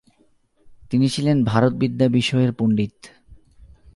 তিনি 0.89 1.07
ছিলেন 1.09 1.37
ভারতবিদ্যা 1.43 2.07
বিষয়ের 2.07 2.51
পণ্ডিত। 2.53 2.95